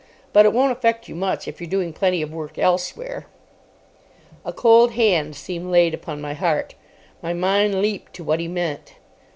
But 0.33 0.47
it 0.47 0.51
won't 0.51 0.71
affect 0.71 1.07
you 1.07 1.13
much 1.13 1.47
if 1.47 1.61
you're 1.61 1.69
doing 1.69 1.93
plenty 1.93 2.23
of 2.23 2.31
work 2.33 2.57
elsewhere." 2.57 3.27
A 4.43 4.51
cold 4.51 4.93
hand 4.93 5.35
seemed 5.35 5.69
laid 5.69 5.93
upon 5.93 6.19
my 6.19 6.33
heart. 6.33 6.73
My 7.21 7.33
mind 7.33 7.83
leaped 7.83 8.15
to 8.15 8.23
what 8.23 8.39
he 8.39 8.47
meant. 8.47 8.95